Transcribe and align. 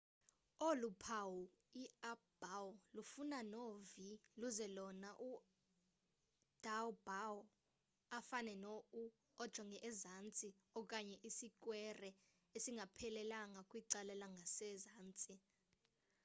olu 0.67 0.89
phawu 1.03 1.41
i-up 1.83 2.21
bow 2.41 2.67
lufana 2.95 3.39
no-v 3.53 3.87
luze 4.39 4.67
lona 4.77 5.09
u-down 5.31 6.91
bow 7.07 7.35
afane 8.17 8.53
no-u 8.63 9.03
ojonge 9.43 9.77
ezantsi 9.89 10.47
okanye 10.79 11.17
isikwere 11.29 12.09
isingaphelelanga 12.57 13.61
kwicala 13.69 14.13
langasezantsi 14.21 15.33